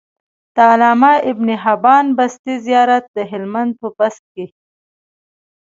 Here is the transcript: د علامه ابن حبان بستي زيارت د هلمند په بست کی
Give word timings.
د 0.55 0.57
علامه 0.71 1.13
ابن 1.31 1.47
حبان 1.63 2.05
بستي 2.17 2.55
زيارت 2.65 3.05
د 3.15 3.17
هلمند 3.31 3.71
په 3.81 3.87
بست 3.97 4.23
کی 4.33 4.45